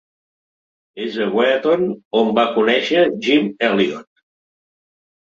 [1.07, 1.85] És a Wheaton
[2.23, 4.13] on va conèixer Jim Elliot.